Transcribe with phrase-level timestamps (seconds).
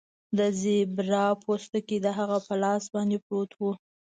[0.37, 3.61] د زیبرا پوستکی د هغه په لاس باندې پروت و